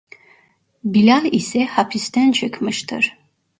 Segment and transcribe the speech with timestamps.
[0.83, 3.17] Bilal ise hapisten çıkmıştır.